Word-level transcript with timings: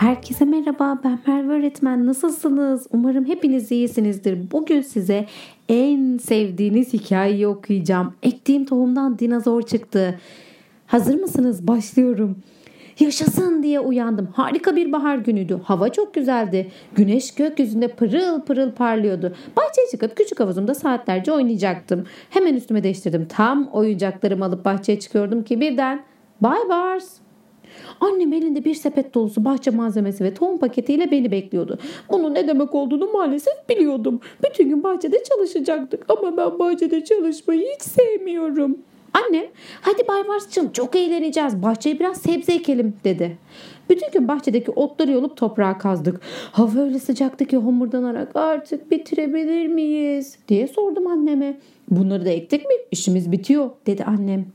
Herkese 0.00 0.44
merhaba 0.44 1.00
ben 1.04 1.18
Merve 1.26 1.52
öğretmen 1.52 2.06
nasılsınız? 2.06 2.86
Umarım 2.92 3.24
hepiniz 3.24 3.72
iyisinizdir. 3.72 4.50
Bugün 4.50 4.80
size 4.80 5.26
en 5.68 6.18
sevdiğiniz 6.18 6.92
hikayeyi 6.92 7.46
okuyacağım. 7.46 8.14
Ektiğim 8.22 8.64
tohumdan 8.64 9.18
dinozor 9.18 9.62
çıktı. 9.62 10.20
Hazır 10.86 11.20
mısınız? 11.20 11.66
Başlıyorum. 11.66 12.38
Yaşasın 13.00 13.62
diye 13.62 13.80
uyandım. 13.80 14.28
Harika 14.32 14.76
bir 14.76 14.92
bahar 14.92 15.16
günüydü. 15.16 15.60
Hava 15.64 15.88
çok 15.88 16.14
güzeldi. 16.14 16.70
Güneş 16.94 17.34
gökyüzünde 17.34 17.88
pırıl 17.88 18.40
pırıl 18.40 18.72
parlıyordu. 18.72 19.34
Bahçeye 19.56 19.88
çıkıp 19.90 20.16
küçük 20.16 20.40
havuzumda 20.40 20.74
saatlerce 20.74 21.32
oynayacaktım. 21.32 22.04
Hemen 22.30 22.54
üstüme 22.54 22.82
değiştirdim. 22.82 23.26
Tam 23.28 23.68
oyuncaklarımı 23.72 24.44
alıp 24.44 24.64
bahçeye 24.64 25.00
çıkıyordum 25.00 25.44
ki 25.44 25.60
birden 25.60 26.02
Bye 26.42 26.68
Bars 26.68 27.20
Annem 28.00 28.32
elinde 28.32 28.64
bir 28.64 28.74
sepet 28.74 29.14
dolusu 29.14 29.44
bahçe 29.44 29.70
malzemesi 29.70 30.24
ve 30.24 30.34
tohum 30.34 30.58
paketiyle 30.58 31.10
beni 31.10 31.30
bekliyordu. 31.30 31.78
Bunun 32.10 32.34
ne 32.34 32.48
demek 32.48 32.74
olduğunu 32.74 33.12
maalesef 33.12 33.68
biliyordum. 33.68 34.20
Bütün 34.44 34.68
gün 34.68 34.82
bahçede 34.82 35.22
çalışacaktık 35.24 36.04
ama 36.08 36.36
ben 36.36 36.58
bahçede 36.58 37.04
çalışmayı 37.04 37.66
hiç 37.74 37.82
sevmiyorum. 37.82 38.78
Annem 39.14 39.46
hadi 39.80 40.08
Bay 40.08 40.22
Mars'cığım 40.22 40.72
çok 40.72 40.96
eğleneceğiz 40.96 41.62
bahçeye 41.62 41.98
biraz 41.98 42.16
sebze 42.16 42.52
ekelim 42.52 42.96
dedi. 43.04 43.38
Bütün 43.90 44.10
gün 44.12 44.28
bahçedeki 44.28 44.70
otları 44.70 45.12
yolup 45.12 45.36
toprağa 45.36 45.78
kazdık. 45.78 46.20
Hava 46.52 46.80
öyle 46.80 46.98
sıcaktı 46.98 47.44
ki 47.44 47.56
homurdanarak 47.56 48.36
artık 48.36 48.90
bitirebilir 48.90 49.66
miyiz 49.66 50.38
diye 50.48 50.68
sordum 50.68 51.06
anneme. 51.06 51.58
Bunları 51.90 52.24
da 52.24 52.30
ektik 52.30 52.64
mi 52.66 52.74
işimiz 52.90 53.32
bitiyor 53.32 53.70
dedi 53.86 54.04
annem. 54.04 54.46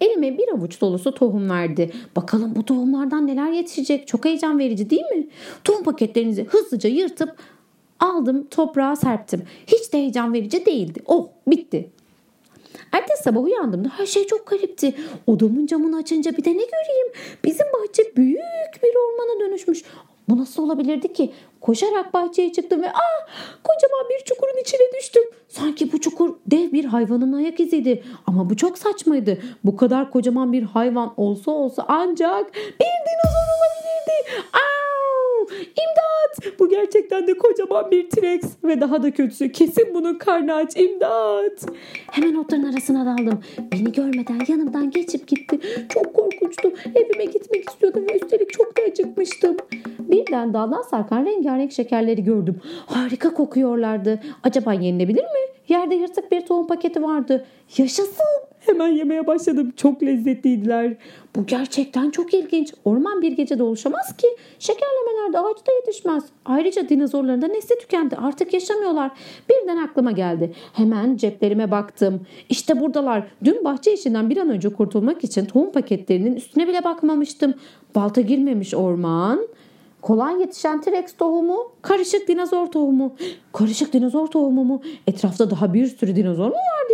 Elime 0.00 0.38
bir 0.38 0.48
avuç 0.48 0.80
dolusu 0.80 1.14
tohum 1.14 1.50
verdi. 1.50 1.92
Bakalım 2.16 2.56
bu 2.56 2.64
tohumlardan 2.64 3.26
neler 3.26 3.52
yetişecek? 3.52 4.06
Çok 4.06 4.24
heyecan 4.24 4.58
verici 4.58 4.90
değil 4.90 5.04
mi? 5.16 5.26
Tohum 5.64 5.82
paketlerinizi 5.82 6.44
hızlıca 6.44 6.90
yırtıp 6.90 7.36
aldım 8.00 8.46
toprağa 8.50 8.96
serptim. 8.96 9.42
Hiç 9.66 9.92
de 9.92 9.98
heyecan 9.98 10.32
verici 10.32 10.66
değildi. 10.66 11.02
Oh 11.06 11.28
bitti. 11.46 11.90
Ertesi 12.92 13.22
sabah 13.22 13.42
uyandığımda 13.42 13.88
her 13.88 14.06
şey 14.06 14.26
çok 14.26 14.46
garipti. 14.46 14.94
Odamın 15.26 15.66
camını 15.66 15.96
açınca 15.96 16.36
bir 16.36 16.44
de 16.44 16.50
ne 16.50 16.64
göreyim? 16.64 17.12
Bizim 17.44 17.66
bahçe 17.66 18.16
büyük 18.16 18.82
bir 18.82 18.94
ormana 18.96 19.40
dönüşmüş. 19.40 19.82
Bu 20.28 20.38
nasıl 20.38 20.62
olabilirdi 20.62 21.12
ki? 21.12 21.32
Koşarak 21.60 22.14
bahçeye 22.14 22.52
çıktım 22.52 22.82
ve 22.82 22.90
ah 22.92 23.26
kocaman 23.64 24.08
bir 24.10 24.24
çukurun 24.24 24.60
içine 24.60 24.92
düştüm. 24.98 25.22
Sanki 25.48 25.92
bu 25.92 26.00
çukur 26.00 26.34
dev 26.46 26.72
bir 26.72 26.84
hayvanın 26.84 27.32
ayak 27.32 27.60
iziydi. 27.60 28.02
Ama 28.26 28.50
bu 28.50 28.56
çok 28.56 28.78
saçmaydı. 28.78 29.38
Bu 29.64 29.76
kadar 29.76 30.10
kocaman 30.10 30.52
bir 30.52 30.62
hayvan 30.62 31.14
olsa 31.16 31.50
olsa 31.50 31.84
ancak 31.88 32.54
bir 32.54 32.92
dinozor 33.06 33.46
olabilirdi. 33.56 34.42
Au! 34.52 34.95
İmdat! 35.60 36.58
Bu 36.58 36.68
gerçekten 36.68 37.26
de 37.26 37.38
kocaman 37.38 37.90
bir 37.90 38.10
T-Rex 38.10 38.42
ve 38.64 38.80
daha 38.80 39.02
da 39.02 39.10
kötüsü 39.10 39.52
kesin 39.52 39.94
bunun 39.94 40.14
karnı 40.14 40.54
aç. 40.54 40.76
İmdat! 40.76 41.66
Hemen 42.10 42.34
otların 42.34 42.72
arasına 42.72 43.06
daldım. 43.06 43.40
Beni 43.72 43.92
görmeden 43.92 44.40
yanımdan 44.48 44.90
geçip 44.90 45.26
gitti. 45.28 45.58
Çok 45.88 46.14
korkunçtu. 46.14 46.72
Evime 46.94 47.24
gitmek 47.24 47.70
istiyordum 47.70 48.04
ve 48.10 48.16
üstelik 48.16 48.52
çok 48.52 48.76
da 48.76 48.82
acıkmıştım. 48.82 49.56
Birden 49.98 50.54
daldan 50.54 50.82
sarkan 50.82 51.26
rengarenk 51.26 51.72
şekerleri 51.72 52.24
gördüm. 52.24 52.60
Harika 52.86 53.34
kokuyorlardı. 53.34 54.20
Acaba 54.42 54.72
yenilebilir 54.72 55.22
mi? 55.22 55.46
Yerde 55.68 55.94
yırtık 55.94 56.32
bir 56.32 56.40
tohum 56.40 56.66
paketi 56.66 57.02
vardı. 57.02 57.46
Yaşasın! 57.78 58.46
Hemen 58.66 58.88
yemeye 58.88 59.26
başladım. 59.26 59.72
Çok 59.76 60.02
lezzetliydiler. 60.02 60.96
Bu 61.36 61.46
gerçekten 61.46 62.10
çok 62.10 62.34
ilginç. 62.34 62.74
Orman 62.84 63.22
bir 63.22 63.32
gecede 63.32 63.62
oluşamaz 63.62 64.16
ki. 64.16 64.26
Şekerlemeler 64.58 65.32
de 65.32 65.38
ağaçta 65.38 65.72
yetişmez. 65.72 66.24
Ayrıca 66.44 66.88
dinozorların 66.88 67.42
da 67.42 67.46
nesli 67.46 67.78
tükendi. 67.78 68.16
Artık 68.16 68.54
yaşamıyorlar. 68.54 69.10
Birden 69.50 69.76
aklıma 69.76 70.12
geldi. 70.12 70.52
Hemen 70.72 71.16
ceplerime 71.16 71.70
baktım. 71.70 72.20
İşte 72.48 72.80
buradalar. 72.80 73.26
Dün 73.44 73.64
bahçe 73.64 73.94
işinden 73.94 74.30
bir 74.30 74.36
an 74.36 74.50
önce 74.50 74.68
kurtulmak 74.68 75.24
için 75.24 75.44
tohum 75.44 75.72
paketlerinin 75.72 76.36
üstüne 76.36 76.68
bile 76.68 76.84
bakmamıştım. 76.84 77.54
Balta 77.94 78.20
girmemiş 78.20 78.74
orman. 78.74 79.48
Kolay 80.02 80.40
yetişen 80.40 80.80
T-Rex 80.80 81.16
tohumu, 81.16 81.72
karışık 81.82 82.28
dinozor 82.28 82.66
tohumu. 82.66 83.14
Karışık 83.52 83.92
dinozor 83.92 84.26
tohumu 84.26 84.64
mu? 84.64 84.82
Etrafta 85.06 85.50
daha 85.50 85.74
bir 85.74 85.86
sürü 85.86 86.16
dinozor 86.16 86.46
mu 86.46 86.54
vardı 86.54 86.92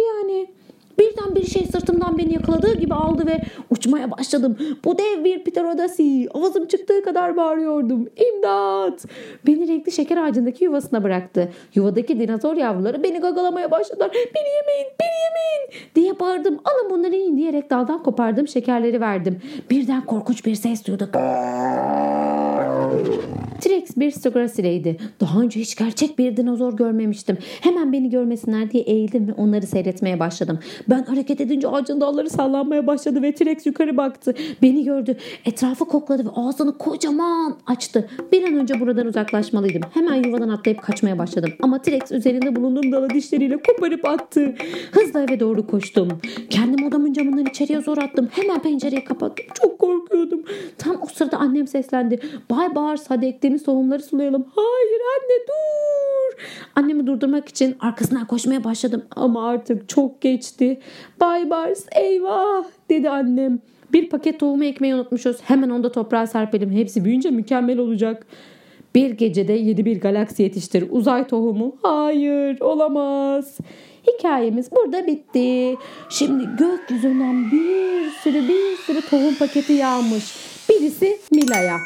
bir 1.35 1.47
şey 1.47 1.67
sırtımdan 1.67 2.19
beni 2.19 2.35
yakaladığı 2.35 2.75
gibi 2.79 2.95
aldı 2.95 3.27
ve 3.27 3.41
uçmaya 3.71 4.11
başladım. 4.11 4.57
Bu 4.85 4.99
dev 4.99 5.25
bir 5.25 5.45
pterodasi. 5.45 6.29
Avazım 6.35 6.67
çıktığı 6.67 7.03
kadar 7.03 7.37
bağırıyordum. 7.37 8.09
İmdat! 8.17 9.05
Beni 9.47 9.69
renkli 9.69 9.93
şeker 9.93 10.17
ağacındaki 10.17 10.65
yuvasına 10.65 11.03
bıraktı. 11.03 11.53
Yuvadaki 11.75 12.21
dinozor 12.21 12.57
yavruları 12.57 13.03
beni 13.03 13.19
gagalamaya 13.19 13.71
başladılar. 13.71 14.11
Beni 14.13 14.49
yemeyin, 14.49 14.89
beni 15.01 15.17
yemeyin 15.25 15.93
diye 15.95 16.21
bağırdım. 16.21 16.59
Alın 16.65 16.91
bunları 16.91 17.15
yiyin 17.15 17.37
diyerek 17.37 17.71
daldan 17.71 18.03
kopardım 18.03 18.49
şekerleri 18.49 19.01
verdim. 19.01 19.41
Birden 19.71 20.07
korkunç 20.07 20.47
bir 20.47 20.55
ses 20.55 20.87
duyduk. 20.87 21.15
T-Rex 23.63 23.97
bir 23.97 24.11
Stograsi'ydi. 24.11 24.97
Daha 25.21 25.41
önce 25.41 25.61
hiç 25.61 25.77
gerçek 25.77 26.19
bir 26.19 26.37
dinozor 26.37 26.77
görmemiştim. 26.77 27.39
Hemen 27.61 27.93
beni 27.93 28.11
görmesinler 28.11 28.71
diye 28.71 28.83
eğildim 28.83 29.29
ve 29.29 29.33
onları 29.33 29.67
seyretmeye 29.67 30.21
başladım. 30.21 30.59
Ben 30.89 31.03
hareket 31.03 31.41
edince 31.41 31.69
ağacın 31.69 32.01
dalları 32.01 32.31
sallanmaya 32.31 32.87
başladı 32.87 33.23
ve 33.23 33.35
T-Rex 33.35 33.67
yukarı 33.67 33.97
baktı. 33.97 34.35
Beni 34.63 34.85
gördü. 34.85 35.17
Etrafı 35.45 35.85
kokladı 35.85 36.25
ve 36.25 36.31
ağzını 36.37 36.79
kocaman 36.79 37.57
açtı. 37.67 38.09
Bir 38.33 38.43
an 38.43 38.55
önce 38.55 38.81
buradan 38.81 39.07
uzaklaşmalıydım. 39.07 39.83
Hemen 39.95 40.23
yuvadan 40.23 40.49
atlayıp 40.49 40.83
kaçmaya 40.83 41.19
başladım. 41.19 41.51
Ama 41.63 41.83
T-Rex 41.83 42.13
üzerinde 42.13 42.57
bulunduğum 42.57 42.93
dalı 42.93 43.11
dişleriyle 43.11 43.57
koparıp 43.63 44.05
attı. 44.05 44.55
Hızla 44.93 45.23
eve 45.23 45.41
doğru 45.41 45.67
koştum. 45.67 46.09
Kendim 46.83 46.99
odamın 46.99 47.13
camından 47.13 47.47
içeriye 47.47 47.81
zor 47.81 47.99
attım. 47.99 48.29
Hemen 48.33 48.63
pencereyi 48.63 49.05
kapattım. 49.05 49.47
Çok 49.55 49.79
korkuyordum. 49.79 50.43
Tam 50.79 50.97
o 51.03 51.07
sırada 51.07 51.37
annem 51.39 51.67
seslendi. 51.67 52.21
Bay 52.51 52.75
bağır 52.75 52.99
hadi 53.09 53.27
ektiğimiz 53.27 53.63
tohumları 53.65 54.03
sulayalım. 54.03 54.47
Hayır 54.55 55.01
anne 55.15 55.47
dur. 55.49 56.43
Annemi 56.77 57.07
durdurmak 57.07 57.49
için 57.49 57.77
arkasından 57.81 58.27
koşmaya 58.27 58.65
başladım. 58.65 59.03
Ama 59.17 59.49
artık 59.49 59.89
çok 59.89 60.21
geçti. 60.21 60.81
Bay 61.21 61.51
Bars 61.51 61.87
eyvah 61.97 62.65
dedi 62.91 63.11
annem. 63.11 63.59
Bir 63.93 64.09
paket 64.09 64.41
tohumu 64.41 64.65
ekmeği 64.65 64.95
unutmuşuz. 64.95 65.37
Hemen 65.43 65.71
onda 65.71 65.93
toprağa 65.93 66.27
serpelim. 66.27 66.71
Hepsi 66.71 67.05
büyüyünce 67.05 67.31
mükemmel 67.31 67.79
olacak. 67.79 68.27
Bir 68.95 69.11
gecede 69.11 69.53
yedi 69.53 69.85
bir 69.85 70.01
galaksi 70.01 70.43
yetiştir. 70.43 70.87
Uzay 70.91 71.27
tohumu. 71.27 71.77
Hayır 71.83 72.61
olamaz. 72.61 73.59
Hikayemiz 74.07 74.73
burada 74.73 75.07
bitti. 75.07 75.77
Şimdi 76.11 76.45
gökyüzünden 76.59 77.51
bir 77.53 78.11
sürü 78.11 78.49
bir 78.49 78.77
sürü 78.77 79.01
tohum 79.01 79.35
paketi 79.35 79.73
yağmış. 79.73 80.25
Birisi 80.69 81.19
Mila'ya, 81.33 81.77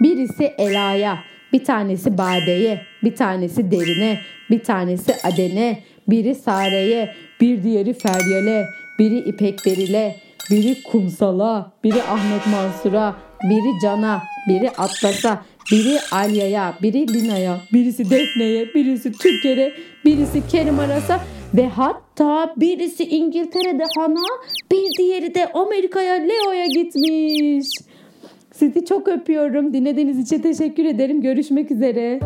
birisi 0.00 0.44
Ela'ya, 0.44 1.18
bir 1.52 1.64
tanesi 1.64 2.18
Bade'ye, 2.18 2.80
bir 3.04 3.16
tanesi 3.16 3.70
Derine, 3.70 4.18
bir 4.50 4.62
tanesi 4.62 5.14
Aden'e, 5.24 5.82
biri 6.08 6.34
Sare'ye, 6.34 7.14
bir 7.40 7.62
diğeri 7.62 7.94
Feryal'e, 7.94 8.66
biri 8.98 9.18
İpek 9.18 9.58
Beril'e, 9.66 10.16
biri 10.50 10.82
Kumsal'a, 10.82 11.72
biri 11.84 12.02
Ahmet 12.02 12.46
Mansur'a, 12.46 13.16
biri 13.50 13.80
Can'a, 13.82 14.22
biri 14.48 14.70
Atlas'a, 14.70 15.42
biri 15.72 15.98
Alya'ya, 16.12 16.74
biri 16.82 17.14
Lina'ya, 17.14 17.60
birisi 17.72 18.10
Defne'ye, 18.10 18.74
birisi 18.74 19.12
Türker'e, 19.12 19.72
birisi 20.04 20.48
Kerim 20.48 20.78
Aras'a 20.78 21.20
ve 21.54 21.68
hatta 21.68 22.54
birisi 22.56 23.04
İngiltere'de 23.04 23.84
Han'a, 23.96 24.26
bir 24.72 24.98
diğeri 24.98 25.34
de 25.34 25.52
Amerika'ya 25.52 26.14
Leo'ya 26.14 26.66
gitmiş. 26.66 27.66
Sizi 28.52 28.84
çok 28.84 29.08
öpüyorum. 29.08 29.72
Dinlediğiniz 29.72 30.18
için 30.18 30.38
teşekkür 30.38 30.84
ederim. 30.84 31.22
Görüşmek 31.22 31.70
üzere. 31.70 32.20